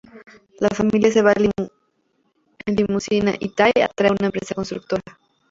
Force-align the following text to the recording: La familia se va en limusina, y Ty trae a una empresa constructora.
La 0.59 0.69
familia 0.69 1.11
se 1.11 1.21
va 1.21 1.31
en 1.33 1.51
limusina, 2.75 3.35
y 3.39 3.49
Ty 3.49 3.71
trae 3.95 4.09
a 4.09 4.13
una 4.13 4.25
empresa 4.25 4.55
constructora. 4.55 5.03